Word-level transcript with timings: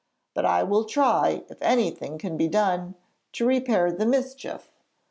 But 0.33 0.47
I 0.47 0.63
will 0.63 0.85
try 0.85 1.43
if 1.47 1.61
anything 1.61 2.17
can 2.17 2.35
be 2.35 2.47
done 2.47 2.95
to 3.33 3.45
repair 3.45 3.91
the 3.91 4.07
mischief. 4.07 4.71